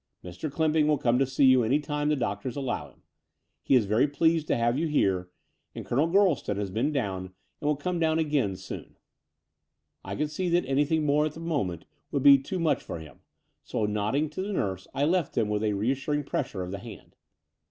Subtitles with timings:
[0.25, 0.49] Mr.
[0.51, 3.03] Clymping will come to see you any time the doctors allow him.
[3.61, 5.29] He is very pleased to have you here:
[5.75, 8.95] and Colonel Gorleston has been down and will come down again soon."
[10.03, 13.19] I could see that anything more at the moment would be too much for him;
[13.63, 17.15] so, nodding to the nurse, I left him with a reassuring pressure of the hand.